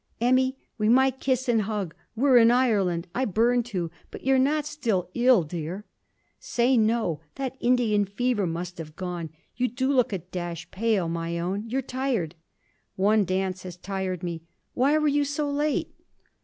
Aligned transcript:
'Emmy! 0.19 0.57
we 0.79 0.89
might 0.89 1.19
kiss 1.19 1.47
and 1.47 1.61
hug; 1.61 1.93
we're 2.15 2.37
in 2.39 2.49
Ireland. 2.49 3.07
I 3.13 3.23
burn 3.25 3.61
to! 3.65 3.91
But 4.09 4.23
you're 4.23 4.39
not 4.39 4.65
still 4.65 5.11
ill, 5.13 5.43
dear? 5.43 5.85
Say 6.39 6.75
no! 6.75 7.21
That 7.35 7.55
Indian 7.59 8.05
fever 8.05 8.47
must 8.47 8.79
have 8.79 8.95
gone. 8.95 9.29
You 9.55 9.67
do 9.67 9.93
look 9.93 10.11
a 10.11 10.17
dash 10.17 10.71
pale, 10.71 11.07
my 11.07 11.37
own; 11.37 11.69
you're 11.69 11.83
tired.' 11.83 12.33
'One 12.95 13.25
dance 13.25 13.61
has 13.61 13.77
tired 13.77 14.23
me. 14.23 14.41
Why 14.73 14.97
were 14.97 15.07
you 15.07 15.23
so 15.23 15.47
late?' 15.51 15.93